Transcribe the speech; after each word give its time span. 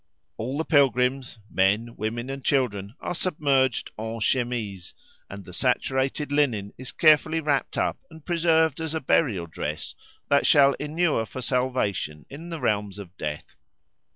All 0.37 0.57
the 0.57 0.65
pilgrims—men, 0.65 1.95
women, 1.95 2.31
and 2.31 2.43
children—are 2.43 3.13
submerged 3.13 3.91
en 3.99 4.19
chemise, 4.19 4.95
and 5.29 5.45
the 5.45 5.53
saturated 5.53 6.31
linen 6.31 6.73
is 6.75 6.91
carefully 6.91 7.39
wrapped 7.39 7.77
up 7.77 7.97
and 8.09 8.25
preserved 8.25 8.79
as 8.81 8.95
a 8.95 8.99
burial 8.99 9.45
dress 9.45 9.93
that 10.27 10.47
shall 10.47 10.73
enure 10.79 11.27
for 11.27 11.43
salvation 11.43 12.25
in 12.31 12.49
the 12.49 12.59
realms 12.59 12.97
of 12.97 13.15
death. 13.15 13.55